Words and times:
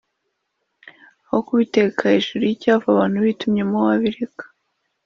aho 1.25 1.37
kubiteka 1.47 2.01
hejuru 2.13 2.41
y’icyavu 2.45 2.85
abantu 2.89 3.17
bitumyemo 3.27 3.77
wabireka 3.85 4.43